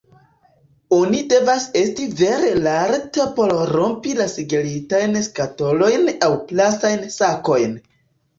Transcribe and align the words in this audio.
Oni 0.99 1.17
devas 1.33 1.67
esti 1.81 2.07
vere 2.21 2.49
lerta 2.67 3.27
por 3.35 3.53
rompi 3.73 4.15
la 4.23 4.27
sigelitajn 4.37 5.15
skatolojn 5.29 6.11
aŭ 6.27 6.33
plastajn 6.51 7.07
sakojn. 7.21 7.79